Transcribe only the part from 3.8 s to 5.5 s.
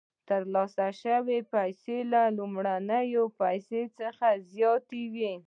څخه زیاتې وي